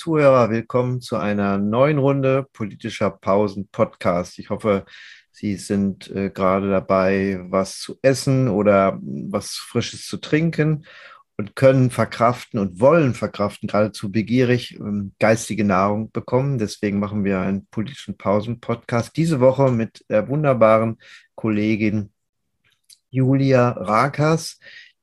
Zuhörer, 0.00 0.48
willkommen 0.48 1.02
zu 1.02 1.16
einer 1.16 1.58
neuen 1.58 1.98
Runde 1.98 2.46
politischer 2.54 3.10
Pausen 3.10 3.68
Podcast. 3.68 4.38
Ich 4.38 4.48
hoffe, 4.48 4.86
Sie 5.30 5.56
sind 5.56 6.10
äh, 6.10 6.30
gerade 6.30 6.70
dabei, 6.70 7.38
was 7.42 7.80
zu 7.80 7.98
essen 8.00 8.48
oder 8.48 8.98
was 9.02 9.56
Frisches 9.56 10.06
zu 10.06 10.16
trinken 10.16 10.86
und 11.36 11.54
können 11.54 11.90
verkraften 11.90 12.58
und 12.58 12.80
wollen 12.80 13.12
verkraften, 13.12 13.66
geradezu 13.66 14.10
begierig 14.10 14.80
ähm, 14.80 15.12
geistige 15.18 15.64
Nahrung 15.64 16.10
bekommen. 16.10 16.56
Deswegen 16.56 16.98
machen 16.98 17.22
wir 17.22 17.40
einen 17.40 17.66
politischen 17.66 18.16
Pausen-Podcast 18.16 19.14
diese 19.18 19.38
Woche 19.40 19.70
mit 19.70 20.02
der 20.08 20.30
wunderbaren 20.30 20.96
Kollegin 21.34 22.10
Julia 23.10 23.68
Rakas, 23.72 24.60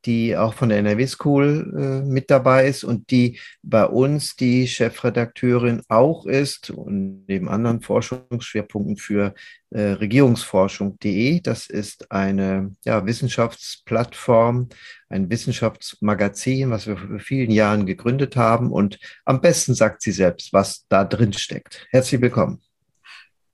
die 0.08 0.38
auch 0.38 0.54
von 0.54 0.70
der 0.70 0.80
NRW 0.80 1.06
School 1.06 1.74
äh, 1.78 2.08
mit 2.08 2.32
dabei 2.32 2.68
ist 2.68 2.86
und 2.86 3.12
die 3.12 3.40
bei 3.62 3.86
uns 3.86 4.38
die 4.38 4.66
Chefredakteurin 4.66 5.84
auch 5.90 6.26
ist 6.26 6.70
und 6.70 7.26
neben 7.28 7.50
anderen 7.50 7.82
Forschungsschwerpunkten 7.82 8.96
für 8.96 9.36
äh, 9.70 9.82
Regierungsforschung.de. 9.82 11.42
Das 11.42 11.68
ist 11.68 12.10
eine 12.10 12.74
ja, 12.86 13.06
Wissenschaftsplattform, 13.06 14.70
ein 15.10 15.30
Wissenschaftsmagazin, 15.30 16.72
was 16.72 16.88
wir 16.88 16.98
vor 16.98 17.20
vielen 17.20 17.52
Jahren 17.52 17.86
gegründet 17.86 18.38
haben. 18.38 18.72
Und 18.72 19.00
am 19.26 19.42
besten 19.42 19.76
sagt 19.76 20.02
sie 20.02 20.14
selbst, 20.14 20.54
was 20.54 20.86
da 20.88 21.04
drin 21.04 21.34
steckt. 21.34 21.86
Herzlich 21.92 22.22
willkommen. 22.22 22.62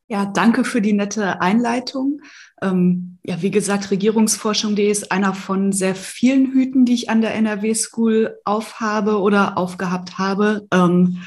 Ja, 0.08 0.26
danke 0.26 0.64
für 0.66 0.81
die 0.81 0.94
nette 0.94 1.42
Einleitung. 1.42 2.22
Ähm, 2.63 3.17
ja, 3.23 3.41
wie 3.41 3.52
gesagt, 3.52 3.91
Regierungsforschung.de 3.91 4.90
ist 4.90 5.12
einer 5.12 5.34
von 5.34 5.72
sehr 5.72 5.95
vielen 5.95 6.52
Hüten, 6.52 6.86
die 6.86 6.94
ich 6.94 7.09
an 7.09 7.22
der 7.22 7.36
NRW 7.36 7.73
School 7.73 8.38
aufhabe 8.44 9.20
oder 9.20 9.58
aufgehabt 9.58 10.17
habe. 10.17 10.67
Ähm, 10.72 11.22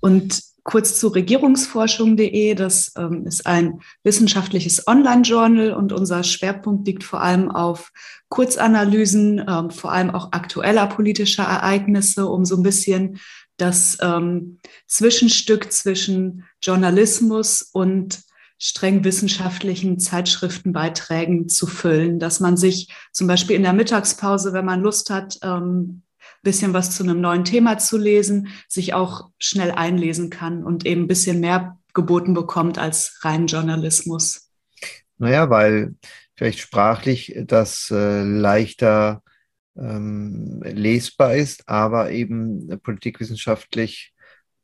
und 0.00 0.42
kurz 0.64 0.98
zu 0.98 1.08
regierungsforschung.de. 1.08 2.54
Das 2.54 2.92
ähm, 2.96 3.26
ist 3.26 3.46
ein 3.46 3.80
wissenschaftliches 4.04 4.86
Online-Journal 4.86 5.72
und 5.72 5.92
unser 5.92 6.22
Schwerpunkt 6.22 6.86
liegt 6.86 7.04
vor 7.04 7.20
allem 7.22 7.50
auf 7.50 7.92
Kurzanalysen, 8.28 9.44
ähm, 9.48 9.70
vor 9.70 9.92
allem 9.92 10.10
auch 10.10 10.32
aktueller 10.32 10.86
politischer 10.86 11.44
Ereignisse, 11.44 12.26
um 12.26 12.44
so 12.44 12.56
ein 12.56 12.62
bisschen 12.62 13.18
das 13.56 13.98
ähm, 14.00 14.58
Zwischenstück 14.86 15.72
zwischen 15.72 16.44
Journalismus 16.62 17.62
und 17.62 18.20
streng 18.60 19.02
wissenschaftlichen 19.04 19.98
Zeitschriftenbeiträgen 19.98 21.48
zu 21.48 21.66
füllen, 21.66 22.18
dass 22.18 22.40
man 22.40 22.56
sich 22.58 22.94
zum 23.10 23.26
Beispiel 23.26 23.56
in 23.56 23.62
der 23.62 23.72
Mittagspause, 23.72 24.52
wenn 24.52 24.66
man 24.66 24.82
Lust 24.82 25.08
hat, 25.08 25.38
ähm, 25.42 26.02
bisschen 26.42 26.72
was 26.72 26.94
zu 26.94 27.02
einem 27.02 27.20
neuen 27.20 27.44
Thema 27.44 27.78
zu 27.78 27.98
lesen, 27.98 28.48
sich 28.68 28.94
auch 28.94 29.30
schnell 29.38 29.72
einlesen 29.72 30.30
kann 30.30 30.62
und 30.62 30.86
eben 30.86 31.02
ein 31.02 31.08
bisschen 31.08 31.40
mehr 31.40 31.78
geboten 31.92 32.34
bekommt 32.34 32.78
als 32.78 33.18
rein 33.22 33.46
Journalismus. 33.46 34.50
Naja, 35.18 35.50
weil 35.50 35.94
vielleicht 36.36 36.60
sprachlich 36.60 37.34
das 37.46 37.90
äh, 37.90 38.22
leichter 38.22 39.22
ähm, 39.76 40.62
lesbar 40.64 41.34
ist, 41.34 41.68
aber 41.68 42.10
eben 42.10 42.80
politikwissenschaftlich 42.82 44.14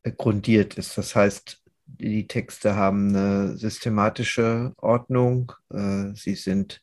äh, 0.03 0.13
grundiert 0.13 0.75
ist. 0.75 0.97
Das 0.97 1.15
heißt, 1.15 1.63
die 1.87 2.27
Texte 2.27 2.77
haben 2.77 3.09
eine 3.15 3.57
systematische 3.57 4.73
Ordnung. 4.77 5.53
Äh, 5.73 6.15
sie 6.15 6.35
sind, 6.35 6.83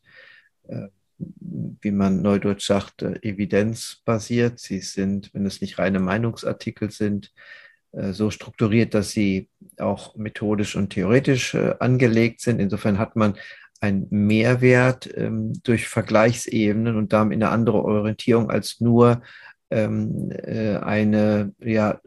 äh, 0.68 0.88
wie 1.18 1.92
man 1.92 2.22
neudeutsch 2.22 2.66
sagt, 2.66 3.02
äh, 3.02 3.20
evidenzbasiert. 3.22 4.60
Sie 4.60 4.80
sind, 4.80 5.34
wenn 5.34 5.46
es 5.46 5.62
nicht 5.62 5.78
reine 5.80 6.00
Meinungsartikel 6.00 6.92
sind, 6.92 7.32
so 7.96 8.32
strukturiert, 8.32 8.96
dass 8.96 9.12
sie 9.12 9.50
auch 9.78 10.16
methodisch 10.16 10.76
und 10.76 10.90
theoretisch 10.90 11.54
angelegt 11.54 12.42
sind. 12.42 12.60
Insofern 12.60 12.98
hat 12.98 13.16
man 13.16 13.36
ein 13.82 14.08
Mehrwert 14.10 15.08
ähm, 15.16 15.54
durch 15.62 15.88
Vergleichsebenen 15.90 16.96
und 16.96 17.14
damit 17.14 17.36
eine 17.36 17.50
andere 17.50 17.84
Orientierung 17.84 18.50
als 18.50 18.80
nur 18.80 19.22
ähm, 19.70 20.32
äh, 20.32 20.78
eine 20.78 21.54
ja, 21.60 22.00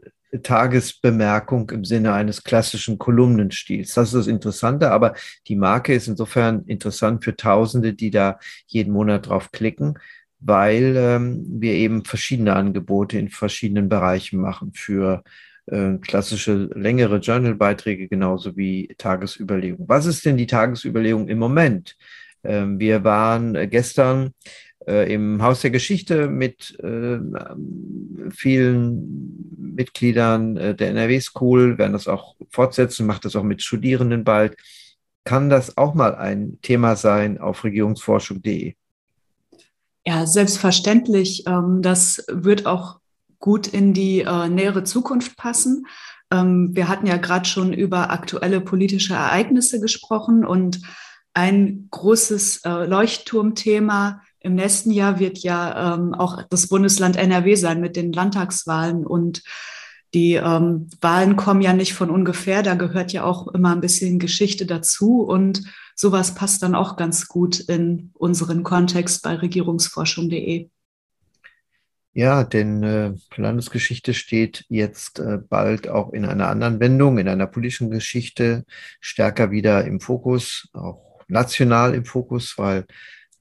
Tagesbemerkung 0.43 1.69
im 1.71 1.85
Sinne 1.85 2.13
eines 2.13 2.43
klassischen 2.43 2.97
Kolumnenstils. 2.97 3.93
Das 3.93 4.09
ist 4.09 4.15
das 4.15 4.27
Interessante, 4.27 4.91
aber 4.91 5.13
die 5.47 5.55
Marke 5.55 5.93
ist 5.93 6.07
insofern 6.07 6.63
interessant 6.65 7.23
für 7.23 7.35
Tausende, 7.35 7.93
die 7.93 8.11
da 8.11 8.39
jeden 8.67 8.93
Monat 8.93 9.27
drauf 9.27 9.51
klicken, 9.51 9.97
weil 10.39 10.95
ähm, 10.97 11.45
wir 11.59 11.73
eben 11.73 12.05
verschiedene 12.05 12.55
Angebote 12.55 13.17
in 13.17 13.29
verschiedenen 13.29 13.89
Bereichen 13.89 14.39
machen 14.39 14.71
für 14.73 15.23
äh, 15.67 15.97
klassische 15.97 16.69
längere 16.73 17.17
Journalbeiträge 17.17 18.07
genauso 18.07 18.55
wie 18.55 18.93
Tagesüberlegung. 18.97 19.87
Was 19.89 20.05
ist 20.05 20.25
denn 20.25 20.37
die 20.37 20.47
Tagesüberlegung 20.47 21.27
im 21.27 21.39
Moment? 21.39 21.95
Ähm, 22.43 22.79
wir 22.79 23.03
waren 23.03 23.55
äh, 23.55 23.67
gestern 23.67 24.33
äh, 24.87 25.13
im 25.13 25.41
Haus 25.41 25.61
der 25.61 25.71
Geschichte 25.71 26.27
mit 26.29 26.77
äh, 26.79 27.19
vielen 28.31 29.57
Mitgliedern 29.75 30.57
äh, 30.57 30.75
der 30.75 30.89
NRW 30.89 31.19
School, 31.19 31.77
werden 31.77 31.93
das 31.93 32.07
auch 32.07 32.35
fortsetzen, 32.49 33.05
macht 33.05 33.25
das 33.25 33.35
auch 33.35 33.43
mit 33.43 33.61
Studierenden 33.61 34.23
bald. 34.23 34.57
Kann 35.23 35.49
das 35.49 35.77
auch 35.77 35.93
mal 35.93 36.15
ein 36.15 36.57
Thema 36.61 36.95
sein 36.95 37.37
auf 37.37 37.63
regierungsforschung.de? 37.65 38.75
Ja, 40.05 40.25
selbstverständlich. 40.25 41.43
Ähm, 41.47 41.81
das 41.81 42.23
wird 42.29 42.65
auch 42.65 42.99
gut 43.39 43.67
in 43.67 43.93
die 43.93 44.21
äh, 44.21 44.47
nähere 44.47 44.85
Zukunft 44.85 45.35
passen. 45.35 45.85
Ähm, 46.31 46.69
wir 46.73 46.87
hatten 46.87 47.07
ja 47.07 47.17
gerade 47.17 47.45
schon 47.45 47.73
über 47.73 48.09
aktuelle 48.09 48.61
politische 48.61 49.15
Ereignisse 49.15 49.81
gesprochen 49.81 50.45
und 50.45 50.79
ein 51.33 51.87
großes 51.91 52.61
äh, 52.63 52.85
Leuchtturmthema. 52.85 54.21
Im 54.39 54.55
nächsten 54.55 54.91
Jahr 54.91 55.19
wird 55.19 55.39
ja 55.39 55.95
ähm, 55.95 56.13
auch 56.13 56.41
das 56.49 56.67
Bundesland 56.67 57.15
NRW 57.15 57.55
sein 57.55 57.81
mit 57.81 57.95
den 57.95 58.11
Landtagswahlen. 58.11 59.05
Und 59.05 59.43
die 60.13 60.35
ähm, 60.35 60.89
Wahlen 61.01 61.35
kommen 61.35 61.61
ja 61.61 61.73
nicht 61.73 61.93
von 61.93 62.09
ungefähr, 62.09 62.63
da 62.63 62.75
gehört 62.75 63.11
ja 63.11 63.23
auch 63.23 63.47
immer 63.49 63.71
ein 63.71 63.81
bisschen 63.81 64.19
Geschichte 64.19 64.65
dazu. 64.65 65.21
Und 65.21 65.63
sowas 65.95 66.33
passt 66.33 66.63
dann 66.63 66.75
auch 66.75 66.95
ganz 66.95 67.27
gut 67.27 67.59
in 67.59 68.11
unseren 68.13 68.63
Kontext 68.63 69.21
bei 69.23 69.35
regierungsforschung.de. 69.35 70.69
Ja, 72.17 72.43
denn 72.43 72.81
äh, 72.81 73.13
Landesgeschichte 73.35 74.15
steht 74.15 74.65
jetzt 74.69 75.19
äh, 75.19 75.37
bald 75.37 75.87
auch 75.87 76.13
in 76.13 76.25
einer 76.25 76.47
anderen 76.47 76.79
Wendung, 76.79 77.19
in 77.19 77.27
einer 77.27 77.45
politischen 77.45 77.91
Geschichte 77.91 78.65
stärker 78.99 79.51
wieder 79.51 79.85
im 79.85 79.99
Fokus, 79.99 80.67
auch 80.73 81.06
national 81.27 81.93
im 81.95 82.05
Fokus, 82.05 82.57
weil 82.57 82.85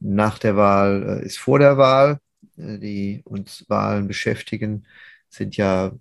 nach 0.01 0.39
der 0.39 0.57
Wahl 0.57 1.21
äh, 1.23 1.27
ist 1.27 1.39
vor 1.39 1.59
der 1.59 1.79
Wahl. 1.79 2.19
Äh, 2.57 2.79
die 2.79 3.23
uns 3.25 3.65
Wahlen 3.69 4.09
beschäftigen, 4.09 4.87
sind 5.29 5.57
ja 5.57 5.93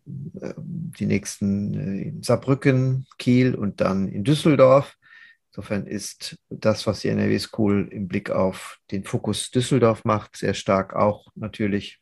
äh, 0.42 0.54
die 0.58 1.06
nächsten 1.06 1.74
in 1.74 2.24
Saarbrücken, 2.24 3.08
Kiel 3.18 3.56
und 3.56 3.82
dann 3.82 4.08
in 4.08 4.24
Düsseldorf. 4.24 4.96
Insofern 5.52 5.88
ist 5.88 6.38
das, 6.50 6.86
was 6.86 7.02
die 7.02 7.10
NRW 7.10 7.40
School 7.40 7.88
im 7.92 8.08
Blick 8.08 8.30
auf 8.30 8.80
den 8.92 9.04
Fokus 9.04 9.52
Düsseldorf 9.52 10.04
macht, 10.04 10.36
sehr 10.36 10.54
stark 10.54 10.96
auch 10.96 11.28
natürlich 11.36 12.00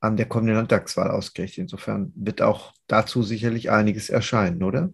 an 0.00 0.16
der 0.16 0.26
kommenden 0.26 0.56
Landtagswahl 0.56 1.10
ausgerichtet. 1.10 1.58
Insofern 1.58 2.12
wird 2.16 2.42
auch 2.42 2.74
dazu 2.86 3.22
sicherlich 3.22 3.70
einiges 3.70 4.10
erscheinen, 4.10 4.62
oder? 4.62 4.92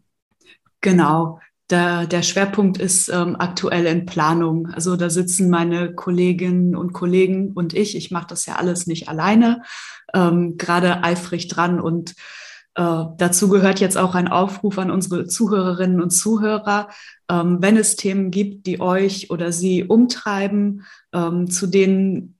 Genau. 0.80 1.40
Der, 1.72 2.06
der 2.06 2.22
Schwerpunkt 2.22 2.76
ist 2.76 3.08
ähm, 3.08 3.34
aktuell 3.38 3.86
in 3.86 4.04
Planung. 4.04 4.68
Also 4.68 4.94
da 4.94 5.08
sitzen 5.08 5.48
meine 5.48 5.94
Kolleginnen 5.94 6.76
und 6.76 6.92
Kollegen 6.92 7.52
und 7.52 7.72
ich. 7.72 7.96
Ich 7.96 8.10
mache 8.10 8.26
das 8.28 8.44
ja 8.44 8.56
alles 8.56 8.86
nicht 8.86 9.08
alleine, 9.08 9.62
ähm, 10.12 10.58
gerade 10.58 11.02
eifrig 11.02 11.48
dran. 11.48 11.80
Und 11.80 12.14
äh, 12.74 13.04
dazu 13.16 13.48
gehört 13.48 13.80
jetzt 13.80 13.96
auch 13.96 14.14
ein 14.14 14.28
Aufruf 14.28 14.78
an 14.78 14.90
unsere 14.90 15.26
Zuhörerinnen 15.26 16.02
und 16.02 16.10
Zuhörer. 16.10 16.90
Ähm, 17.30 17.56
wenn 17.62 17.78
es 17.78 17.96
Themen 17.96 18.30
gibt, 18.30 18.66
die 18.66 18.78
euch 18.78 19.30
oder 19.30 19.50
sie 19.50 19.84
umtreiben, 19.84 20.84
ähm, 21.14 21.50
zu 21.50 21.66
denen 21.66 22.38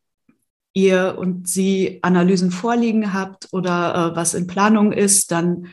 ihr 0.74 1.16
und 1.18 1.48
Sie 1.48 2.00
Analysen 2.02 2.50
vorliegen 2.50 3.14
habt 3.14 3.48
oder 3.52 4.12
äh, 4.12 4.16
was 4.16 4.34
in 4.34 4.46
Planung 4.46 4.92
ist, 4.92 5.30
dann 5.32 5.68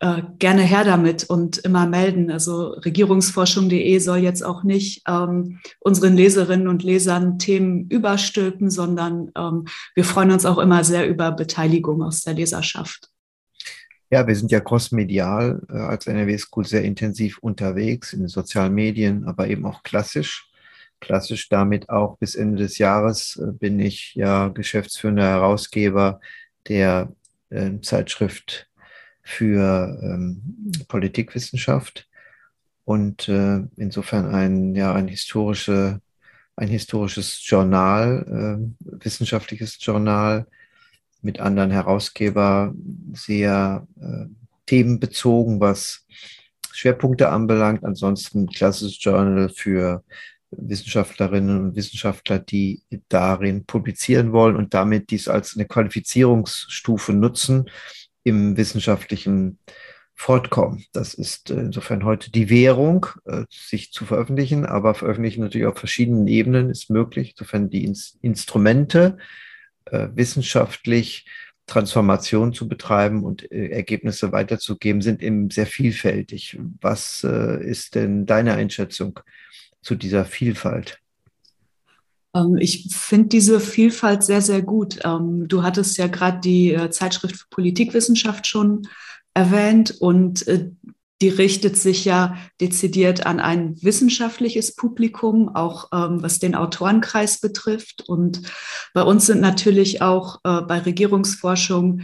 äh, 0.00 0.22
gerne 0.38 0.62
her 0.62 0.84
damit 0.84 1.24
und 1.24 1.58
immer 1.58 1.86
melden. 1.86 2.30
Also 2.30 2.68
regierungsforschung.de 2.68 3.98
soll 3.98 4.18
jetzt 4.18 4.44
auch 4.44 4.62
nicht 4.62 5.02
ähm, 5.08 5.60
unseren 5.80 6.16
Leserinnen 6.16 6.68
und 6.68 6.82
Lesern 6.82 7.38
Themen 7.38 7.88
überstülpen, 7.88 8.70
sondern 8.70 9.30
ähm, 9.36 9.66
wir 9.94 10.04
freuen 10.04 10.30
uns 10.30 10.44
auch 10.44 10.58
immer 10.58 10.84
sehr 10.84 11.08
über 11.08 11.32
Beteiligung 11.32 12.02
aus 12.02 12.22
der 12.22 12.34
Leserschaft. 12.34 13.10
Ja, 14.10 14.26
wir 14.26 14.36
sind 14.36 14.52
ja 14.52 14.60
crossmedial 14.60 15.62
äh, 15.68 15.78
als 15.78 16.06
NRW 16.06 16.38
School 16.38 16.64
sehr 16.64 16.84
intensiv 16.84 17.38
unterwegs 17.38 18.12
in 18.12 18.20
den 18.20 18.28
sozialen 18.28 18.74
Medien, 18.74 19.24
aber 19.24 19.48
eben 19.48 19.66
auch 19.66 19.82
klassisch 19.82 20.50
klassisch 21.00 21.48
damit 21.48 21.88
auch 21.90 22.16
bis 22.18 22.34
Ende 22.34 22.62
des 22.62 22.78
Jahres 22.78 23.36
äh, 23.36 23.52
bin 23.52 23.78
ich 23.80 24.14
ja 24.14 24.48
geschäftsführender 24.48 25.24
Herausgeber 25.24 26.20
der 26.68 27.12
äh, 27.50 27.80
Zeitschrift 27.80 28.68
für 29.26 29.98
ähm, 30.02 30.40
Politikwissenschaft 30.86 32.08
und 32.84 33.28
äh, 33.28 33.62
insofern 33.76 34.32
ein, 34.32 34.76
ja, 34.76 34.94
ein, 34.94 35.08
historische, 35.08 36.00
ein 36.54 36.68
historisches 36.68 37.40
Journal, 37.44 38.70
äh, 38.80 39.04
wissenschaftliches 39.04 39.78
Journal 39.80 40.46
mit 41.22 41.40
anderen 41.40 41.72
Herausgeber, 41.72 42.72
sehr 43.14 43.88
äh, 44.00 44.26
themenbezogen, 44.66 45.58
was 45.58 46.06
Schwerpunkte 46.70 47.28
anbelangt. 47.28 47.84
Ansonsten 47.84 48.46
klassisches 48.46 49.02
Journal 49.02 49.48
für 49.48 50.04
Wissenschaftlerinnen 50.52 51.60
und 51.60 51.74
Wissenschaftler, 51.74 52.38
die 52.38 52.80
darin 53.08 53.66
publizieren 53.66 54.30
wollen 54.30 54.54
und 54.54 54.72
damit 54.72 55.10
dies 55.10 55.26
als 55.26 55.56
eine 55.56 55.66
Qualifizierungsstufe 55.66 57.12
nutzen 57.12 57.68
im 58.26 58.56
wissenschaftlichen 58.56 59.60
Fortkommen. 60.12 60.84
Das 60.92 61.14
ist 61.14 61.50
äh, 61.50 61.60
insofern 61.60 62.04
heute 62.04 62.32
die 62.32 62.50
Währung, 62.50 63.06
äh, 63.24 63.44
sich 63.50 63.92
zu 63.92 64.04
veröffentlichen, 64.04 64.66
aber 64.66 64.94
veröffentlichen 64.94 65.42
natürlich 65.42 65.68
auf 65.68 65.78
verschiedenen 65.78 66.26
Ebenen 66.26 66.68
ist 66.68 66.90
möglich, 66.90 67.34
insofern 67.36 67.70
die 67.70 67.84
Instrumente 68.22 69.18
äh, 69.84 70.08
wissenschaftlich 70.14 71.26
Transformation 71.66 72.52
zu 72.52 72.68
betreiben 72.68 73.24
und 73.24 73.50
Ergebnisse 73.50 74.30
weiterzugeben, 74.30 75.02
sind 75.02 75.20
eben 75.20 75.50
sehr 75.50 75.66
vielfältig. 75.66 76.56
Was 76.80 77.24
ist 77.24 77.96
denn 77.96 78.24
deine 78.24 78.54
Einschätzung 78.54 79.18
zu 79.82 79.96
dieser 79.96 80.24
Vielfalt? 80.24 81.00
Ähm, 82.36 82.56
ich 82.58 82.94
finde 82.94 83.28
diese 83.28 83.60
Vielfalt 83.60 84.22
sehr, 84.22 84.42
sehr 84.42 84.62
gut. 84.62 84.98
Ähm, 85.04 85.48
du 85.48 85.62
hattest 85.62 85.96
ja 85.96 86.06
gerade 86.06 86.40
die 86.40 86.76
Zeitschrift 86.90 87.36
für 87.36 87.46
Politikwissenschaft 87.50 88.46
schon 88.46 88.86
erwähnt 89.34 89.94
und 90.00 90.46
äh, 90.48 90.70
die 91.22 91.28
richtet 91.28 91.78
sich 91.78 92.04
ja 92.04 92.36
dezidiert 92.60 93.24
an 93.24 93.40
ein 93.40 93.76
wissenschaftliches 93.82 94.76
Publikum, 94.76 95.54
auch 95.54 95.88
ähm, 95.92 96.22
was 96.22 96.38
den 96.38 96.54
Autorenkreis 96.54 97.40
betrifft. 97.40 98.04
Und 98.06 98.42
bei 98.92 99.02
uns 99.02 99.26
sind 99.26 99.40
natürlich 99.40 100.02
auch 100.02 100.40
äh, 100.44 100.60
bei 100.62 100.80
Regierungsforschung 100.80 102.02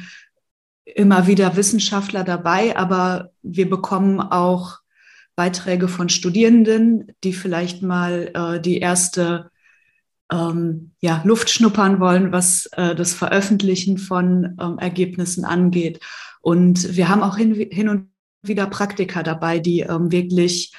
immer 0.85 1.27
wieder 1.27 1.57
Wissenschaftler 1.57 2.25
dabei, 2.25 2.77
aber 2.77 3.31
wir 3.43 3.69
bekommen 3.69 4.21
auch 4.21 4.79
Beiträge 5.37 5.89
von 5.89 6.09
Studierenden, 6.09 7.13
die 7.23 7.33
vielleicht 7.33 7.83
mal 7.83 8.31
äh, 8.35 8.61
die 8.61 8.79
erste 8.79 9.51
ähm, 10.33 10.93
ja, 11.01 11.21
Luft 11.25 11.51
schnuppern 11.51 12.01
wollen, 12.01 12.33
was 12.33 12.67
äh, 12.73 12.95
das 12.95 13.13
Veröffentlichen 13.13 13.99
von 13.99 14.57
ähm, 14.61 14.79
Ergebnissen 14.79 15.45
angeht. 15.45 16.01
Und 16.41 16.97
wir 16.97 17.09
haben 17.09 17.23
auch 17.23 17.37
hin, 17.37 17.55
hin 17.55 17.89
und 17.89 18.09
wieder 18.43 18.67
Praktiker 18.67 19.23
dabei, 19.23 19.59
die 19.59 19.81
ähm, 19.81 20.11
wirklich 20.11 20.75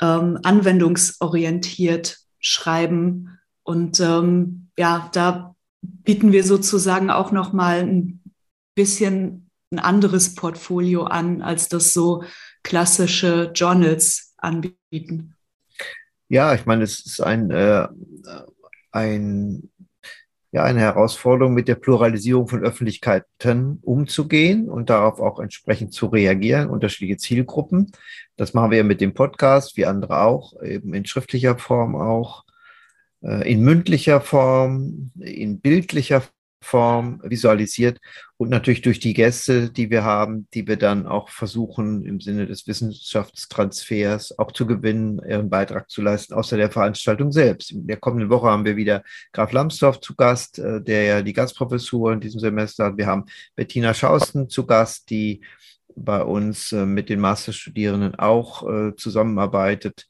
ähm, 0.00 0.38
anwendungsorientiert 0.42 2.18
schreiben. 2.38 3.38
Und 3.62 4.00
ähm, 4.00 4.68
ja, 4.78 5.08
da 5.12 5.56
bieten 5.82 6.32
wir 6.32 6.44
sozusagen 6.44 7.10
auch 7.10 7.32
noch 7.32 7.52
mal 7.52 7.80
ein 7.80 8.22
bisschen 8.74 9.50
ein 9.72 9.78
anderes 9.78 10.34
Portfolio 10.34 11.04
an, 11.04 11.42
als 11.42 11.68
das 11.68 11.94
so 11.94 12.24
klassische 12.62 13.50
Journals 13.54 14.34
anbieten. 14.36 15.36
Ja, 16.28 16.54
ich 16.54 16.66
meine, 16.66 16.84
es 16.84 17.04
ist 17.04 17.20
ein, 17.20 17.50
äh, 17.50 17.88
ein 18.92 19.70
ja 20.52 20.64
eine 20.64 20.80
Herausforderung, 20.80 21.54
mit 21.54 21.68
der 21.68 21.76
Pluralisierung 21.76 22.48
von 22.48 22.62
Öffentlichkeiten 22.62 23.78
umzugehen 23.82 24.68
und 24.68 24.90
darauf 24.90 25.20
auch 25.20 25.38
entsprechend 25.38 25.92
zu 25.92 26.06
reagieren, 26.06 26.70
unterschiedliche 26.70 27.18
Zielgruppen. 27.18 27.92
Das 28.36 28.52
machen 28.54 28.70
wir 28.70 28.78
ja 28.78 28.84
mit 28.84 29.00
dem 29.00 29.14
Podcast, 29.14 29.76
wie 29.76 29.86
andere 29.86 30.22
auch, 30.22 30.60
eben 30.62 30.94
in 30.94 31.06
schriftlicher 31.06 31.56
Form 31.56 31.94
auch, 31.94 32.44
äh, 33.22 33.50
in 33.50 33.62
mündlicher 33.62 34.20
Form, 34.20 35.12
in 35.20 35.60
bildlicher 35.60 36.22
Form 36.62 37.20
visualisiert 37.24 37.98
und 38.36 38.50
natürlich 38.50 38.82
durch 38.82 39.00
die 39.00 39.14
Gäste, 39.14 39.70
die 39.70 39.90
wir 39.90 40.04
haben, 40.04 40.46
die 40.52 40.66
wir 40.66 40.76
dann 40.76 41.06
auch 41.06 41.30
versuchen 41.30 42.04
im 42.04 42.20
Sinne 42.20 42.46
des 42.46 42.66
Wissenschaftstransfers 42.66 44.38
auch 44.38 44.52
zu 44.52 44.66
gewinnen, 44.66 45.20
ihren 45.26 45.48
Beitrag 45.48 45.90
zu 45.90 46.02
leisten, 46.02 46.34
außer 46.34 46.56
der 46.56 46.70
Veranstaltung 46.70 47.32
selbst. 47.32 47.70
In 47.70 47.86
der 47.86 47.96
kommenden 47.96 48.30
Woche 48.30 48.48
haben 48.48 48.64
wir 48.64 48.76
wieder 48.76 49.02
Graf 49.32 49.52
Lambsdorff 49.52 50.00
zu 50.00 50.14
Gast, 50.14 50.58
äh, 50.58 50.82
der 50.82 51.04
ja 51.04 51.22
die 51.22 51.32
Gastprofessur 51.32 52.12
in 52.12 52.20
diesem 52.20 52.40
Semester 52.40 52.86
hat. 52.86 52.98
Wir 52.98 53.06
haben 53.06 53.24
Bettina 53.56 53.94
Schausten 53.94 54.48
zu 54.48 54.66
Gast, 54.66 55.10
die 55.10 55.40
bei 55.96 56.22
uns 56.22 56.72
äh, 56.72 56.86
mit 56.86 57.08
den 57.08 57.20
Masterstudierenden 57.20 58.14
auch 58.16 58.68
äh, 58.68 58.94
zusammenarbeitet 58.96 60.06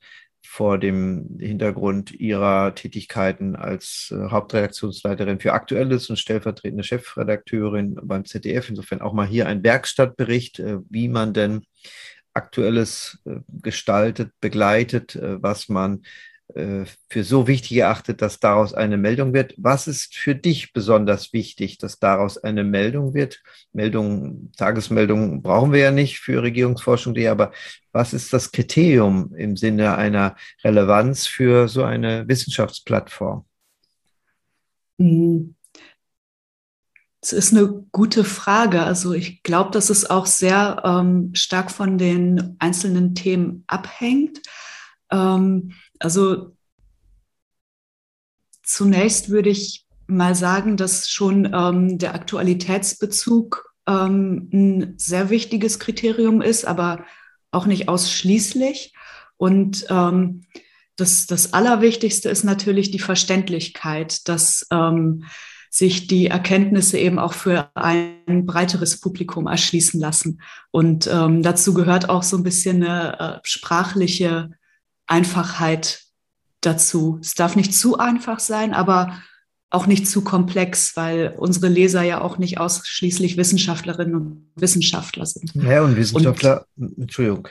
vor 0.53 0.79
dem 0.79 1.39
Hintergrund 1.39 2.11
ihrer 2.11 2.75
Tätigkeiten 2.75 3.55
als 3.55 4.13
äh, 4.13 4.31
Hauptredaktionsleiterin 4.31 5.39
für 5.39 5.53
Aktuelles 5.53 6.11
und 6.11 6.17
stellvertretende 6.17 6.83
Chefredakteurin 6.83 7.97
beim 8.03 8.25
ZDF. 8.25 8.69
Insofern 8.69 9.01
auch 9.01 9.13
mal 9.13 9.29
hier 9.29 9.47
ein 9.47 9.63
Werkstattbericht, 9.63 10.59
äh, 10.59 10.79
wie 10.91 11.07
man 11.07 11.35
denn 11.35 11.63
Aktuelles 12.35 13.21
äh, 13.27 13.37
gestaltet, 13.63 14.33
begleitet, 14.41 15.15
äh, 15.15 15.41
was 15.41 15.69
man 15.69 16.03
für 16.55 17.25
so 17.25 17.47
wichtig 17.47 17.77
erachtet, 17.77 18.23
dass 18.23 18.41
daraus 18.41 18.75
eine 18.75 18.97
Meldung 18.97 19.33
wird. 19.33 19.55
Was 19.57 19.87
ist 19.87 20.15
für 20.15 20.35
dich 20.35 20.73
besonders 20.73 21.33
wichtig, 21.33 21.79
dass 21.79 21.99
daraus 21.99 22.39
eine 22.39 22.65
Meldung 22.65 23.15
wird? 23.15 23.43
Meldungen, 23.73 24.53
Tagesmeldungen 24.57 25.43
brauchen 25.43 25.73
wir 25.73 25.81
ja 25.81 25.91
nicht 25.91 26.19
für 26.19 26.43
Regierungsforschung.de, 26.43 27.29
aber 27.29 27.53
was 27.93 28.13
ist 28.13 28.33
das 28.33 28.53
Kriterium 28.53 29.35
im 29.35 29.57
Sinne 29.57 29.97
einer 29.97 30.37
Relevanz 30.65 31.27
für 31.27 31.69
so 31.69 31.85
eine 31.85 32.27
Wissenschaftsplattform? 32.29 33.45
Hm. 34.99 35.55
Das 37.21 37.33
ist 37.33 37.53
eine 37.53 37.85
gute 37.93 38.25
Frage. 38.25 38.83
Also 38.83 39.13
ich 39.13 39.43
glaube, 39.43 39.71
dass 39.73 39.91
es 39.91 40.09
auch 40.09 40.25
sehr 40.27 40.83
ähm, 40.85 41.35
stark 41.35 41.71
von 41.71 41.99
den 41.99 42.57
einzelnen 42.59 43.15
Themen 43.15 43.65
abhängt. 43.67 44.41
Ähm, 45.11 45.73
also 45.99 46.57
zunächst 48.63 49.31
würde 49.31 49.51
ich 49.51 49.87
mal 50.07 50.35
sagen, 50.35 50.77
dass 50.77 51.09
schon 51.09 51.51
ähm, 51.53 51.99
der 51.99 52.15
Aktualitätsbezug 52.15 53.73
ähm, 53.87 54.49
ein 54.53 54.95
sehr 54.99 55.31
wichtiges 55.31 55.79
Kriterium 55.79 56.43
ist, 56.43 56.65
aber 56.65 57.05
auch 57.51 57.67
nicht 57.67 57.89
ausschließlich. 57.89 58.95
Und 59.37 59.87
ähm, 59.89 60.45
das, 60.97 61.27
das 61.27 61.53
Allerwichtigste 61.53 62.29
ist 62.29 62.45
natürlich 62.45 62.91
die 62.91 62.99
Verständlichkeit, 62.99 64.29
dass 64.29 64.67
ähm, 64.71 65.25
sich 65.71 66.09
die 66.09 66.27
Erkenntnisse 66.27 66.99
eben 66.99 67.19
auch 67.19 67.33
für 67.33 67.71
ein 67.75 68.45
breiteres 68.45 69.01
Publikum 69.01 69.47
erschließen 69.47 70.01
lassen. 70.01 70.43
Und 70.73 71.09
ähm, 71.11 71.43
dazu 71.43 71.75
gehört 71.75 72.09
auch 72.09 72.25
so 72.25 72.37
ein 72.37 72.43
bisschen 72.43 72.83
eine 72.83 73.19
äh, 73.19 73.41
sprachliche 73.45 74.51
Einfachheit 75.11 76.05
dazu. 76.61 77.19
Es 77.21 77.35
darf 77.35 77.57
nicht 77.57 77.75
zu 77.75 77.99
einfach 77.99 78.41
sein, 78.41 78.75
aber 78.75 79.21
auch 79.71 79.87
nicht 79.87 80.09
zu 80.09 80.23
komplex, 80.23 80.97
weil 80.97 81.35
unsere 81.39 81.69
Leser 81.69 82.03
ja 82.03 82.21
auch 82.21 82.39
nicht 82.39 82.59
ausschließlich 82.59 83.37
Wissenschaftlerinnen 83.37 84.15
und 84.15 84.51
Wissenschaftler 84.57 85.27
sind. 85.27 85.55
Ja, 85.55 85.83
und 85.83 85.97
Wissenschaftler, 85.97 86.67
und, 86.77 86.99
Entschuldigung. 86.99 87.49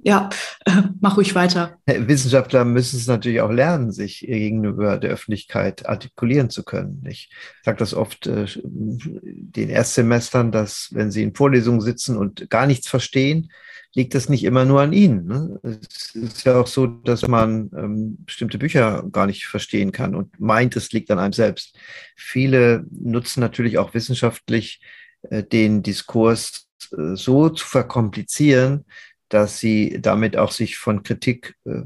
Ja, 0.00 0.30
äh, 0.64 0.82
mach 1.00 1.16
ruhig 1.16 1.34
weiter. 1.34 1.78
Wissenschaftler 1.86 2.64
müssen 2.64 2.98
es 2.98 3.08
natürlich 3.08 3.40
auch 3.40 3.50
lernen, 3.50 3.90
sich 3.90 4.20
gegenüber 4.20 4.96
der 4.96 5.10
Öffentlichkeit 5.10 5.88
artikulieren 5.88 6.50
zu 6.50 6.62
können. 6.62 7.04
Ich 7.08 7.30
sage 7.64 7.78
das 7.78 7.94
oft 7.94 8.26
äh, 8.28 8.46
den 8.62 9.70
Erstsemestern, 9.70 10.52
dass 10.52 10.90
wenn 10.92 11.10
sie 11.10 11.24
in 11.24 11.34
Vorlesungen 11.34 11.80
sitzen 11.80 12.16
und 12.16 12.48
gar 12.48 12.66
nichts 12.66 12.88
verstehen, 12.88 13.50
liegt 13.94 14.14
das 14.14 14.28
nicht 14.28 14.44
immer 14.44 14.64
nur 14.64 14.82
an 14.82 14.92
ihnen. 14.92 15.26
Ne? 15.26 15.60
Es 15.62 16.14
ist 16.14 16.44
ja 16.44 16.60
auch 16.60 16.68
so, 16.68 16.86
dass 16.86 17.26
man 17.26 17.70
ähm, 17.76 18.18
bestimmte 18.24 18.58
Bücher 18.58 19.04
gar 19.10 19.26
nicht 19.26 19.46
verstehen 19.46 19.90
kann 19.90 20.14
und 20.14 20.38
meint, 20.38 20.76
es 20.76 20.92
liegt 20.92 21.10
an 21.10 21.18
einem 21.18 21.32
selbst. 21.32 21.76
Viele 22.14 22.86
nutzen 22.90 23.40
natürlich 23.40 23.78
auch 23.78 23.94
wissenschaftlich 23.94 24.80
äh, 25.22 25.42
den 25.42 25.82
Diskurs 25.82 26.68
äh, 26.92 27.16
so 27.16 27.48
zu 27.48 27.66
verkomplizieren, 27.66 28.84
dass 29.28 29.58
sie 29.58 30.00
damit 30.00 30.36
auch 30.36 30.52
sich 30.52 30.78
von 30.78 31.02
Kritik 31.02 31.56
äh, 31.64 31.82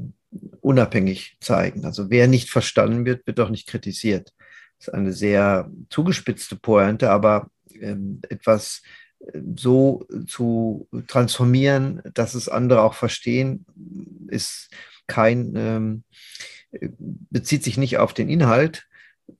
unabhängig 0.61 1.37
zeigen. 1.39 1.85
Also 1.85 2.09
wer 2.09 2.27
nicht 2.27 2.49
verstanden 2.49 3.05
wird, 3.05 3.27
wird 3.27 3.39
auch 3.39 3.49
nicht 3.49 3.67
kritisiert. 3.67 4.33
Das 4.79 4.87
ist 4.87 4.93
eine 4.93 5.13
sehr 5.13 5.69
zugespitzte 5.89 6.55
Pointe, 6.55 7.11
aber 7.11 7.49
ähm, 7.79 8.21
etwas 8.29 8.81
so 9.55 10.05
zu 10.27 10.87
transformieren, 11.07 12.01
dass 12.13 12.33
es 12.33 12.49
andere 12.49 12.81
auch 12.81 12.93
verstehen, 12.93 13.65
ist 14.27 14.69
kein, 15.07 15.53
ähm, 15.55 16.03
bezieht 16.99 17.63
sich 17.63 17.77
nicht 17.77 17.97
auf 17.97 18.13
den 18.13 18.29
Inhalt, 18.29 18.85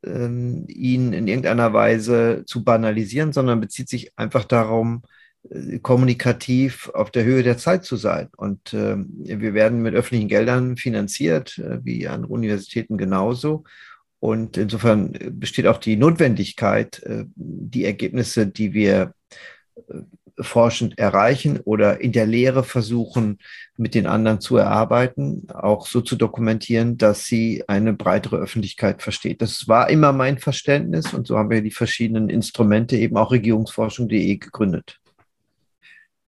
ähm, 0.05 0.65
ihn 0.67 1.13
in 1.13 1.27
irgendeiner 1.27 1.73
Weise 1.73 2.43
zu 2.45 2.63
banalisieren, 2.63 3.33
sondern 3.33 3.59
bezieht 3.59 3.89
sich 3.89 4.17
einfach 4.17 4.45
darum, 4.45 5.03
äh, 5.03 5.22
kommunikativ 5.81 6.89
auf 6.89 7.11
der 7.11 7.25
Höhe 7.25 7.43
der 7.43 7.57
Zeit 7.57 7.83
zu 7.83 7.95
sein. 7.95 8.29
Und 8.37 8.73
äh, 8.73 8.95
wir 8.97 9.53
werden 9.53 9.81
mit 9.81 9.93
öffentlichen 9.93 10.29
Geldern 10.29 10.77
finanziert, 10.77 11.57
äh, 11.57 11.83
wie 11.83 12.07
an 12.07 12.25
Universitäten 12.25 12.97
genauso. 12.97 13.63
Und 14.19 14.55
insofern 14.55 15.11
besteht 15.31 15.67
auch 15.67 15.79
die 15.79 15.97
Notwendigkeit, 15.97 17.03
äh, 17.03 17.25
die 17.35 17.83
Ergebnisse, 17.83 18.47
die 18.47 18.73
wir 18.73 19.13
äh, 19.75 20.01
forschend 20.39 20.97
erreichen 20.97 21.59
oder 21.59 21.99
in 21.99 22.11
der 22.11 22.25
Lehre 22.25 22.63
versuchen, 22.63 23.37
mit 23.77 23.93
den 23.93 24.07
anderen 24.07 24.39
zu 24.39 24.57
erarbeiten, 24.57 25.47
auch 25.53 25.85
so 25.85 26.01
zu 26.01 26.15
dokumentieren, 26.15 26.97
dass 26.97 27.25
sie 27.25 27.65
eine 27.67 27.93
breitere 27.93 28.37
Öffentlichkeit 28.37 29.03
versteht. 29.03 29.41
Das 29.41 29.67
war 29.67 29.89
immer 29.89 30.11
mein 30.13 30.39
Verständnis 30.39 31.13
und 31.13 31.27
so 31.27 31.37
haben 31.37 31.51
wir 31.51 31.61
die 31.61 31.69
verschiedenen 31.69 32.29
Instrumente, 32.29 32.97
eben 32.97 33.17
auch 33.17 33.31
regierungsforschung.de 33.31 34.37
gegründet. 34.37 35.02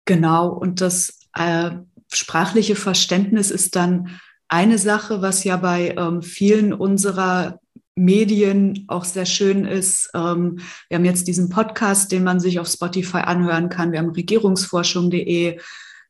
Genau, 0.04 0.48
und 0.48 0.80
das 0.80 1.20
äh, 1.34 1.70
sprachliche 2.12 2.76
Verständnis 2.76 3.50
ist 3.50 3.76
dann 3.76 4.20
eine 4.48 4.78
Sache, 4.78 5.22
was 5.22 5.44
ja 5.44 5.56
bei 5.56 5.94
ähm, 5.96 6.22
vielen 6.22 6.72
unserer 6.72 7.60
Medien 7.94 8.84
auch 8.88 9.04
sehr 9.04 9.26
schön 9.26 9.64
ist. 9.64 10.10
Ähm, 10.14 10.58
wir 10.88 10.96
haben 10.96 11.04
jetzt 11.04 11.28
diesen 11.28 11.48
Podcast, 11.48 12.12
den 12.12 12.24
man 12.24 12.40
sich 12.40 12.58
auf 12.58 12.68
Spotify 12.68 13.18
anhören 13.18 13.68
kann. 13.68 13.92
Wir 13.92 14.00
haben 14.00 14.10
regierungsforschung.de. 14.10 15.58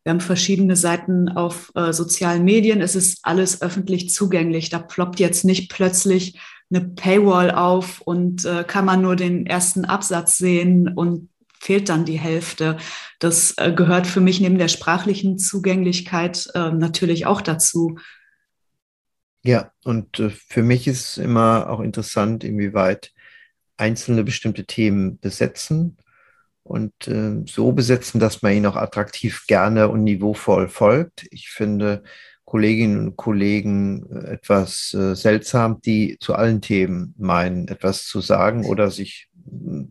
Wir 0.05 0.11
haben 0.11 0.21
verschiedene 0.21 0.75
Seiten 0.75 1.29
auf 1.29 1.71
äh, 1.75 1.93
sozialen 1.93 2.45
Medien. 2.45 2.81
Es 2.81 2.97
ist 2.97 3.21
alles 3.23 3.63
öffentlich 3.63 4.11
zugänglich. 4.11 4.71
Da 4.71 4.79
ploppt 4.79 5.21
jetzt 5.21 5.45
nicht 5.45 5.71
plötzlich 5.71 6.39
eine 6.71 6.85
Paywall 6.85 7.51
auf 7.51 8.01
und 8.01 8.45
äh, 8.45 8.65
kann 8.67 8.85
man 8.85 9.03
nur 9.03 9.15
den 9.15 9.47
ersten 9.47 9.85
Absatz 9.85 10.39
sehen 10.39 10.89
und 10.89 11.29
fehlt 11.63 11.89
dann 11.89 12.05
die 12.05 12.19
Hälfte. 12.19 12.77
Das 13.21 13.55
äh, 13.57 13.73
gehört 13.73 14.09
für 14.09 14.21
mich 14.21 14.41
neben 14.41 14.59
der 14.59 14.67
sprachlichen 14.67 15.39
Zugänglichkeit 15.39 16.49
äh, 16.55 16.73
natürlich 16.73 17.25
auch 17.27 17.41
dazu. 17.41 17.99
Ja, 19.45 19.71
und 19.85 20.19
äh, 20.19 20.31
für 20.31 20.65
mich 20.65 20.89
ist 20.89 21.19
immer 21.19 21.71
auch 21.71 21.81
interessant, 21.81 22.43
inwieweit 22.43 23.13
einzelne 23.77 24.25
bestimmte 24.25 24.65
Themen 24.65 25.21
besetzen 25.21 25.99
und 26.65 26.93
äh, 27.07 27.45
so 27.47 27.71
besetzen, 27.71 28.19
dass 28.19 28.43
man 28.43 28.55
ihnen 28.55 28.67
auch 28.67 28.77
attraktiv 28.77 29.45
gerne 29.47 29.89
und 29.89 30.03
niveauvoll 30.03 30.69
folgt. 30.69 31.27
Ich 31.31 31.51
finde 31.51 32.03
Kolleginnen 32.45 32.99
und 33.09 33.17
Kollegen 33.17 34.05
äh, 34.11 34.33
etwas 34.33 34.93
äh, 34.95 35.15
seltsam, 35.15 35.81
die 35.81 36.19
zu 36.19 36.35
allen 36.35 36.61
Themen 36.61 37.15
meinen, 37.19 37.69
etwas 37.69 38.05
zu 38.05 38.21
sagen 38.21 38.67
oder 38.67 38.91
sich 38.91 39.29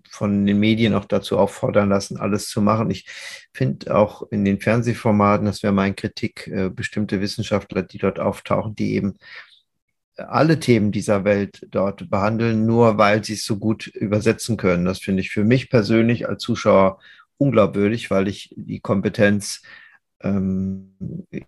von 0.09 0.45
den 0.45 0.59
Medien 0.59 0.93
auch 0.95 1.05
dazu 1.05 1.37
auffordern 1.37 1.89
lassen, 1.89 2.17
alles 2.17 2.47
zu 2.49 2.61
machen. 2.61 2.89
Ich 2.89 3.05
finde 3.53 3.95
auch 3.95 4.23
in 4.31 4.43
den 4.43 4.59
Fernsehformaten, 4.59 5.45
das 5.45 5.63
wäre 5.63 5.73
meine 5.73 5.95
Kritik, 5.95 6.47
äh, 6.47 6.69
bestimmte 6.69 7.21
Wissenschaftler, 7.21 7.83
die 7.83 7.99
dort 7.99 8.19
auftauchen, 8.19 8.75
die 8.75 8.95
eben 8.95 9.17
alle 10.15 10.59
Themen 10.59 10.91
dieser 10.91 11.23
Welt 11.23 11.65
dort 11.69 12.09
behandeln, 12.09 12.65
nur 12.65 12.97
weil 12.97 13.23
sie 13.23 13.33
es 13.33 13.45
so 13.45 13.57
gut 13.57 13.87
übersetzen 13.87 14.57
können. 14.57 14.85
Das 14.85 14.99
finde 14.99 15.21
ich 15.21 15.31
für 15.31 15.43
mich 15.43 15.69
persönlich 15.69 16.27
als 16.27 16.43
Zuschauer 16.43 16.99
unglaubwürdig, 17.37 18.11
weil 18.11 18.27
ich 18.27 18.53
die 18.55 18.79
Kompetenz 18.79 19.61
ähm, 20.23 20.95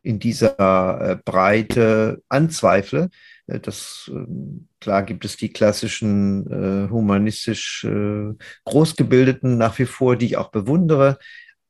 in 0.02 0.20
dieser 0.20 1.12
äh, 1.12 1.18
Breite 1.24 2.22
anzweifle. 2.30 3.10
Äh, 3.48 3.60
das, 3.60 4.12
äh, 4.14 4.26
klar 4.80 5.04
gibt 5.04 5.26
es 5.26 5.38
die 5.38 5.50
klassischen 5.50 6.48
äh, 6.52 6.90
humanistisch 6.90 7.88
Großgebildeten 8.66 9.58
nach 9.58 9.78
wie 9.80 9.86
vor, 9.86 10.16
die 10.16 10.28
ich 10.28 10.38
auch 10.38 10.52
bewundere. 10.52 11.18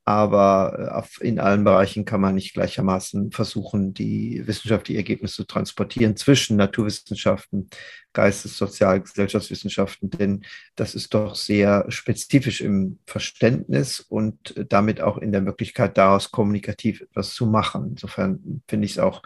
Aber 0.06 1.06
äh, 1.20 1.26
in 1.26 1.38
allen 1.38 1.64
Bereichen 1.64 2.04
kann 2.04 2.20
man 2.20 2.34
nicht 2.34 2.52
gleichermaßen 2.52 3.32
versuchen, 3.32 3.94
die 3.94 4.46
wissenschaftlichen 4.46 4.98
Ergebnisse 4.98 5.36
zu 5.36 5.44
transportieren 5.44 6.16
zwischen 6.16 6.56
Naturwissenschaften, 6.56 7.70
Geistes-, 8.12 8.58
Sozial-, 8.58 9.00
Gesellschaftswissenschaften, 9.00 10.10
denn 10.10 10.44
das 10.76 10.94
ist 10.94 11.14
doch 11.14 11.34
sehr 11.34 11.86
spezifisch 11.88 12.60
im 12.60 12.98
Verständnis 13.06 14.00
und 14.00 14.54
damit 14.68 15.00
auch 15.00 15.16
in 15.16 15.32
der 15.32 15.40
Möglichkeit, 15.40 15.96
daraus 15.96 16.30
kommunikativ 16.30 17.00
etwas 17.00 17.32
zu 17.32 17.46
machen. 17.46 17.92
Insofern 17.92 18.62
finde 18.68 18.84
ich 18.84 18.92
es 18.92 18.98
auch 18.98 19.22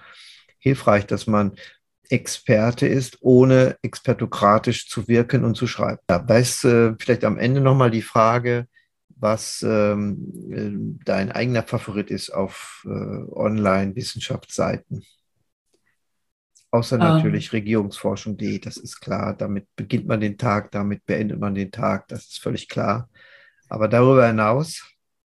hilfreich, 0.58 1.06
dass 1.06 1.26
man 1.26 1.56
Experte 2.08 2.86
ist, 2.86 3.18
ohne 3.20 3.76
expertokratisch 3.82 4.88
zu 4.88 5.08
wirken 5.08 5.44
und 5.44 5.56
zu 5.56 5.66
schreiben. 5.66 6.00
Dabei 6.06 6.40
ist 6.40 6.64
äh, 6.64 6.94
vielleicht 6.98 7.24
am 7.24 7.38
Ende 7.38 7.60
nochmal 7.60 7.90
die 7.90 8.02
Frage, 8.02 8.66
was 9.20 9.64
ähm, 9.66 10.32
äh, 10.50 11.04
dein 11.04 11.32
eigener 11.32 11.62
Favorit 11.62 12.10
ist 12.10 12.30
auf 12.30 12.86
äh, 12.86 12.88
Online-Wissenschaftsseiten. 12.88 15.04
Außer 16.70 16.96
um. 16.96 17.02
Ähm. 17.02 17.08
natürlich 17.08 17.52
regierungsforschung.de, 17.52 18.58
das 18.58 18.76
ist 18.76 19.00
klar. 19.00 19.34
Damit 19.36 19.66
beginnt 19.76 20.06
man 20.06 20.20
den 20.20 20.38
Tag, 20.38 20.70
damit 20.70 21.04
beendet 21.06 21.40
man 21.40 21.54
den 21.54 21.70
Tag, 21.70 22.08
das 22.08 22.26
ist 22.26 22.40
völlig 22.40 22.68
klar. 22.68 23.08
Aber 23.68 23.88
darüber 23.88 24.26
hinaus? 24.26 24.82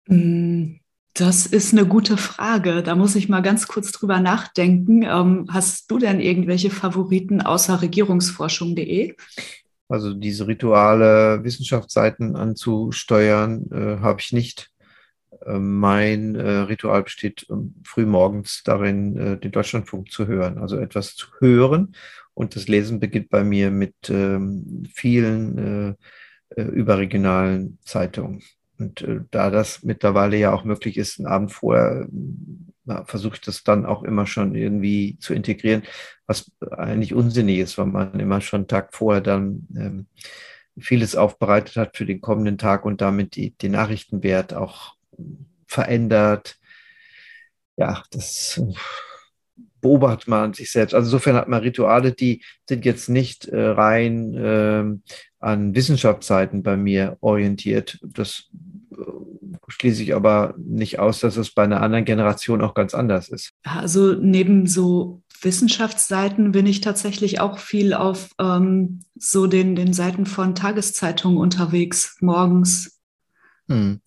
Mm, 0.08 0.76
das 1.14 1.46
ist 1.46 1.74
eine 1.74 1.86
gute 1.86 2.18
Frage. 2.18 2.82
Da 2.82 2.96
muss 2.96 3.16
ich 3.16 3.30
mal 3.30 3.42
ganz 3.42 3.68
kurz 3.68 3.92
drüber 3.92 4.20
nachdenken. 4.20 5.04
Ähm, 5.04 5.48
hast 5.50 5.92
du 5.92 6.00
denn 6.00 6.20
irgendwelche 6.20 6.72
Favoriten 6.72 7.42
außer 7.42 7.82
regierungsforschung.de? 7.82 9.16
Also 9.90 10.14
diese 10.14 10.48
rituale 10.48 11.44
Wissenschaftsseiten 11.44 12.36
anzusteuern, 12.36 13.70
äh, 13.72 14.00
habe 14.02 14.22
ich 14.22 14.32
nicht. 14.34 14.72
Äh, 15.46 15.60
mein 15.60 16.36
äh, 16.36 16.50
Ritual 16.60 17.04
besteht 17.04 17.46
ähm, 17.50 17.76
frühmorgens 17.84 18.64
darin, 18.64 19.18
äh, 19.18 19.38
den 19.38 19.52
Deutschlandfunk 19.52 20.12
zu 20.12 20.28
hören, 20.28 20.58
also 20.58 20.78
etwas 20.78 21.16
zu 21.16 21.28
hören. 21.40 21.96
Und 22.34 22.56
das 22.56 22.68
Lesen 22.68 23.00
beginnt 23.00 23.30
bei 23.30 23.44
mir 23.44 23.70
mit 23.70 23.96
ähm, 24.10 24.84
vielen 24.94 25.98
äh, 26.56 26.62
äh, 26.62 26.64
überregionalen 26.64 27.80
Zeitungen. 27.84 28.42
Und 28.84 29.28
da 29.32 29.50
das 29.50 29.84
mittlerweile 29.84 30.38
ja 30.38 30.54
auch 30.54 30.64
möglich 30.64 30.98
ist, 30.98 31.20
einen 31.20 31.28
Abend 31.28 31.52
vorher 31.52 32.08
versuche 33.06 33.36
ich 33.36 33.42
das 33.42 33.64
dann 33.64 33.86
auch 33.86 34.04
immer 34.04 34.28
schon 34.28 34.56
irgendwie 34.56 35.18
zu 35.20 35.34
integrieren, 35.34 35.84
was 36.28 36.52
eigentlich 36.72 37.14
unsinnig 37.14 37.60
ist, 37.60 37.78
weil 37.78 37.86
man 37.86 38.20
immer 38.20 38.42
schon 38.42 38.62
einen 38.62 38.68
Tag 38.68 38.94
vorher 38.94 39.22
dann 39.22 39.68
ähm, 39.76 40.08
vieles 40.78 41.16
aufbereitet 41.16 41.78
hat 41.78 41.96
für 41.96 42.06
den 42.06 42.20
kommenden 42.20 42.58
Tag 42.58 42.84
und 42.86 43.00
damit 43.00 43.36
die, 43.36 43.52
den 43.52 43.72
Nachrichtenwert 43.72 44.54
auch 44.54 44.96
verändert. 45.68 46.58
Ja, 47.78 48.04
das 48.12 48.62
beobachtet 49.84 50.28
man 50.28 50.54
sich 50.54 50.72
selbst. 50.72 50.96
Also 50.96 51.08
insofern 51.08 51.36
hat 51.36 51.48
man 51.48 51.62
Rituale, 51.62 52.14
die 52.14 52.42
sind 52.68 52.86
jetzt 52.86 53.10
nicht 53.10 53.46
äh, 53.46 53.62
rein 53.62 54.34
äh, 54.34 54.84
an 55.40 55.76
Wissenschaftsseiten 55.76 56.64
bei 56.64 56.76
mir 56.76 57.18
orientiert. 57.22 58.00
Das 58.02 58.50
schließe 59.68 60.04
ich 60.04 60.16
aber 60.16 60.56
nicht 60.58 61.00
aus, 61.00 61.20
dass 61.20 61.38
es 61.38 61.52
bei 61.52 61.64
einer 61.64 61.82
anderen 61.82 62.06
Generation 62.06 62.62
auch 62.62 62.74
ganz 62.74 62.94
anders 62.94 63.30
ist. 63.30 63.52
Also 63.64 64.14
neben 64.14 64.68
so 64.68 65.22
Wissenschaftsseiten 65.42 66.52
bin 66.52 66.66
ich 66.66 66.82
tatsächlich 66.82 67.40
auch 67.40 67.60
viel 67.60 67.94
auf 67.94 68.32
ähm, 68.40 69.02
so 69.16 69.48
den, 69.48 69.76
den 69.76 69.94
Seiten 69.94 70.26
von 70.26 70.56
Tageszeitungen 70.56 71.38
unterwegs, 71.38 72.18
morgens. 72.22 73.00
Hm. 73.68 74.00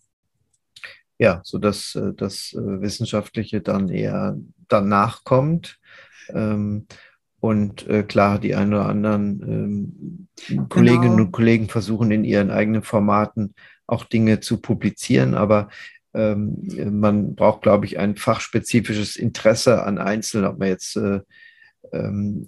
Ja, 1.18 1.40
so 1.44 1.58
dass 1.58 1.94
äh, 1.94 2.12
das 2.14 2.52
äh, 2.52 2.80
Wissenschaftliche 2.80 3.60
dann 3.60 3.88
eher 3.88 4.36
danach 4.68 5.24
kommt. 5.24 5.78
Ähm, 6.28 6.86
und 7.40 7.86
äh, 7.86 8.02
klar, 8.02 8.38
die 8.38 8.54
ein 8.54 8.74
oder 8.74 8.86
anderen 8.86 10.28
ähm, 10.48 10.68
Kolleginnen 10.68 11.12
genau. 11.12 11.24
und 11.24 11.32
Kollegen 11.32 11.68
versuchen 11.68 12.10
in 12.10 12.24
ihren 12.24 12.50
eigenen 12.50 12.82
Formaten 12.82 13.54
auch 13.86 14.04
Dinge 14.04 14.40
zu 14.40 14.60
publizieren, 14.60 15.34
aber 15.34 15.68
ähm, 16.12 16.66
man 16.98 17.34
braucht, 17.34 17.62
glaube 17.62 17.86
ich, 17.86 17.98
ein 17.98 18.16
fachspezifisches 18.16 19.16
Interesse 19.16 19.84
an 19.84 19.98
Einzelnen, 19.98 20.46
ob 20.46 20.58
man 20.58 20.68
jetzt 20.68 20.96
äh, 20.96 21.20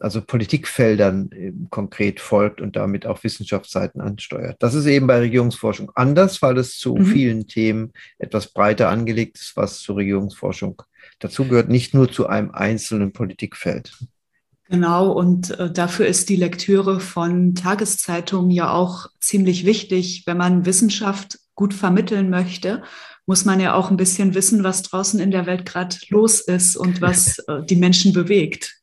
also 0.01 0.23
Politikfeldern 0.23 1.31
äh, 1.33 1.53
konkret 1.71 2.21
folgt 2.21 2.61
und 2.61 2.77
damit 2.77 3.07
auch 3.07 3.23
Wissenschaftsseiten 3.25 4.01
ansteuert. 4.01 4.57
Das 4.61 4.75
ist 4.75 4.87
eben 4.87 5.07
bei 5.07 5.19
Regierungsforschung 5.19 5.91
anders, 5.95 6.43
weil 6.43 6.59
es 6.59 6.79
zu 6.79 6.97
mhm. 6.97 7.05
vielen 7.07 7.47
Themen 7.47 7.93
etwas 8.19 8.53
breiter 8.53 8.89
angelegt 8.89 9.39
ist, 9.39 9.57
was 9.57 9.81
zur 9.81 9.97
Regierungsforschung 9.97 10.83
dazugehört, 11.19 11.69
nicht 11.69 11.95
nur 11.95 12.11
zu 12.11 12.27
einem 12.27 12.51
einzelnen 12.51 13.13
Politikfeld. 13.13 13.97
Genau, 14.71 15.13
und 15.13 15.59
äh, 15.59 15.73
dafür 15.73 16.07
ist 16.07 16.29
die 16.29 16.37
Lektüre 16.37 17.01
von 17.01 17.55
Tageszeitungen 17.55 18.51
ja 18.51 18.71
auch 18.71 19.07
ziemlich 19.19 19.65
wichtig. 19.65 20.25
Wenn 20.27 20.37
man 20.37 20.67
Wissenschaft 20.67 21.39
gut 21.55 21.73
vermitteln 21.73 22.29
möchte, 22.29 22.83
muss 23.25 23.45
man 23.45 23.61
ja 23.61 23.75
auch 23.75 23.91
ein 23.91 23.97
bisschen 23.97 24.35
wissen, 24.35 24.65
was 24.65 24.83
draußen 24.83 25.21
in 25.21 25.31
der 25.31 25.47
Welt 25.47 25.67
gerade 25.67 25.97
los 26.09 26.41
ist 26.41 26.77
und 26.77 27.01
was 27.01 27.39
äh, 27.49 27.63
die 27.65 27.77
Menschen 27.77 28.13
bewegt. 28.13 28.78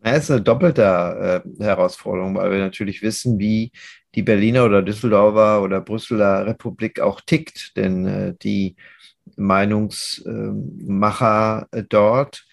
Das 0.00 0.24
ist 0.24 0.30
eine 0.30 0.42
doppelte 0.42 0.82
äh, 0.82 1.40
Herausforderung, 1.62 2.34
weil 2.36 2.52
wir 2.52 2.58
natürlich 2.58 3.02
wissen, 3.02 3.38
wie 3.38 3.72
die 4.14 4.22
Berliner 4.22 4.64
oder 4.64 4.82
Düsseldorfer 4.82 5.62
oder 5.62 5.80
Brüsseler 5.80 6.46
Republik 6.46 7.00
auch 7.00 7.20
tickt. 7.20 7.76
Denn 7.76 8.06
äh, 8.06 8.34
die 8.40 8.76
Meinungsmacher 9.36 11.68
dort 11.88 12.46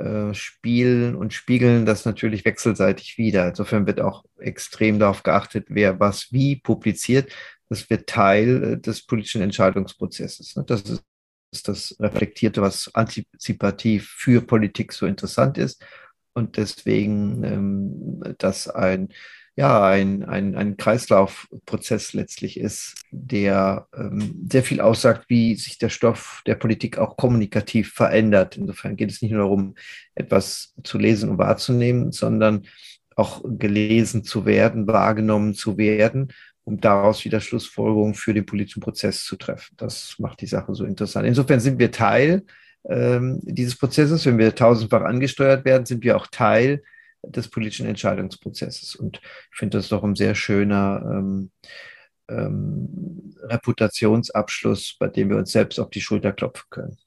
äh, 0.00 0.34
spielen 0.34 1.14
und 1.14 1.34
spiegeln 1.34 1.84
das 1.84 2.04
natürlich 2.04 2.44
wechselseitig 2.44 3.18
wieder. 3.18 3.48
Insofern 3.48 3.86
wird 3.86 4.00
auch 4.00 4.24
extrem 4.38 4.98
darauf 4.98 5.22
geachtet, 5.22 5.66
wer 5.68 6.00
was 6.00 6.32
wie 6.32 6.56
publiziert. 6.56 7.32
Das 7.68 7.90
wird 7.90 8.08
Teil 8.08 8.64
äh, 8.64 8.78
des 8.78 9.06
politischen 9.06 9.42
Entscheidungsprozesses. 9.42 10.56
Ne? 10.56 10.64
Das 10.66 10.82
ist 11.52 11.68
das 11.68 11.96
Reflektierte, 12.00 12.62
was 12.62 12.90
antizipativ 12.94 14.08
für 14.16 14.40
Politik 14.40 14.92
so 14.92 15.06
interessant 15.06 15.58
ist. 15.58 15.84
Und 16.32 16.56
deswegen, 16.56 17.44
ähm, 17.44 18.34
dass 18.38 18.68
ein 18.68 19.08
ja, 19.56 19.84
ein, 19.84 20.24
ein, 20.24 20.54
ein 20.54 20.78
Kreislaufprozess 20.78 22.14
letztlich 22.14 22.58
ist, 22.58 22.94
der 23.10 23.88
ähm, 23.94 24.46
sehr 24.50 24.62
viel 24.62 24.80
aussagt, 24.80 25.26
wie 25.28 25.54
sich 25.54 25.76
der 25.76 25.90
Stoff 25.90 26.42
der 26.46 26.54
Politik 26.54 26.96
auch 26.96 27.18
kommunikativ 27.18 27.92
verändert. 27.92 28.56
Insofern 28.56 28.96
geht 28.96 29.10
es 29.10 29.20
nicht 29.20 29.32
nur 29.32 29.42
darum, 29.42 29.74
etwas 30.14 30.74
zu 30.82 30.96
lesen 30.96 31.28
und 31.28 31.36
wahrzunehmen, 31.36 32.10
sondern 32.10 32.62
auch 33.16 33.42
gelesen 33.44 34.24
zu 34.24 34.46
werden, 34.46 34.86
wahrgenommen 34.86 35.54
zu 35.54 35.76
werden, 35.76 36.32
um 36.64 36.80
daraus 36.80 37.24
wieder 37.26 37.40
Schlussfolgerungen 37.40 38.14
für 38.14 38.32
den 38.32 38.46
politischen 38.46 38.80
Prozess 38.80 39.24
zu 39.24 39.36
treffen. 39.36 39.74
Das 39.76 40.14
macht 40.18 40.40
die 40.40 40.46
Sache 40.46 40.74
so 40.74 40.84
interessant. 40.84 41.26
Insofern 41.26 41.60
sind 41.60 41.78
wir 41.78 41.90
Teil 41.90 42.44
ähm, 42.88 43.40
dieses 43.42 43.76
Prozesses. 43.76 44.26
Wenn 44.26 44.38
wir 44.38 44.54
tausendfach 44.54 45.02
angesteuert 45.02 45.64
werden, 45.64 45.86
sind 45.86 46.04
wir 46.04 46.16
auch 46.16 46.26
Teil 46.26 46.82
des 47.22 47.48
politischen 47.48 47.86
Entscheidungsprozesses. 47.86 48.96
Und 48.96 49.20
ich 49.52 49.58
finde 49.58 49.78
das 49.78 49.88
doch 49.88 50.02
ein 50.02 50.16
sehr 50.16 50.34
schöner 50.34 51.02
ähm, 51.04 51.50
ähm, 52.28 53.34
Reputationsabschluss, 53.42 54.96
bei 54.98 55.08
dem 55.08 55.30
wir 55.30 55.36
uns 55.36 55.52
selbst 55.52 55.78
auf 55.78 55.90
die 55.90 56.00
Schulter 56.00 56.32
klopfen 56.32 56.66
können. 56.70 56.98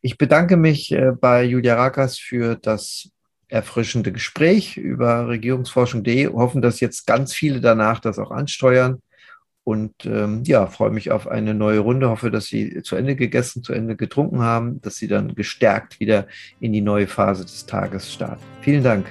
Ich 0.00 0.18
bedanke 0.18 0.56
mich 0.56 0.92
äh, 0.92 1.12
bei 1.12 1.44
Julia 1.44 1.74
Rakas 1.74 2.18
für 2.18 2.56
das 2.56 3.10
erfrischende 3.48 4.12
Gespräch 4.12 4.76
über 4.76 5.28
Regierungsforschung.de. 5.28 6.28
Hoffen, 6.28 6.62
dass 6.62 6.80
jetzt 6.80 7.06
ganz 7.06 7.34
viele 7.34 7.60
danach 7.60 8.00
das 8.00 8.18
auch 8.18 8.30
ansteuern. 8.30 9.02
Und 9.70 10.04
ähm, 10.04 10.42
ja, 10.46 10.66
freue 10.66 10.90
mich 10.90 11.12
auf 11.12 11.28
eine 11.28 11.54
neue 11.54 11.78
Runde. 11.78 12.08
Hoffe, 12.08 12.32
dass 12.32 12.46
Sie 12.46 12.82
zu 12.82 12.96
Ende 12.96 13.14
gegessen, 13.14 13.62
zu 13.62 13.72
Ende 13.72 13.94
getrunken 13.94 14.40
haben, 14.40 14.80
dass 14.80 14.96
Sie 14.96 15.06
dann 15.06 15.36
gestärkt 15.36 16.00
wieder 16.00 16.26
in 16.58 16.72
die 16.72 16.80
neue 16.80 17.06
Phase 17.06 17.44
des 17.44 17.66
Tages 17.66 18.12
starten. 18.12 18.42
Vielen 18.62 18.82
Dank. 18.82 19.06